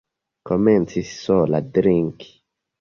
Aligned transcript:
Komencis 0.49 1.13
sola 1.27 1.63
drinki. 1.79 2.35